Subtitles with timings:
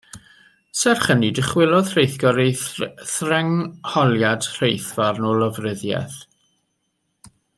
[0.83, 2.55] Serch hynny, dychwelodd rheithgor ei
[3.11, 6.19] threngholiad reithfarn o lofruddiaeth.